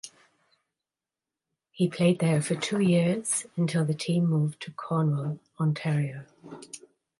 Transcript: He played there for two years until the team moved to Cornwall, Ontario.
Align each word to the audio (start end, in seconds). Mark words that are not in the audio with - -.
He 1.69 1.87
played 1.87 2.17
there 2.17 2.41
for 2.41 2.55
two 2.55 2.79
years 2.81 3.45
until 3.55 3.85
the 3.85 3.93
team 3.93 4.25
moved 4.25 4.59
to 4.63 4.71
Cornwall, 4.71 5.37
Ontario. 5.59 6.25